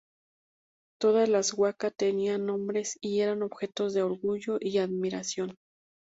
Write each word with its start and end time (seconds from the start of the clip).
Todas 0.99 1.29
las 1.29 1.53
waka 1.55 1.91
tenían 1.91 2.47
nombres 2.47 2.97
y 3.01 3.19
eran 3.19 3.43
objetos 3.43 3.93
de 3.93 4.01
orgullo 4.01 4.57
y 4.59 4.79
admiración. 4.79 5.59